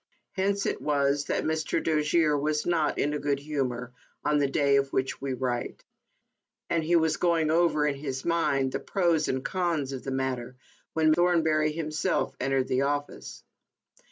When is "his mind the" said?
7.93-8.79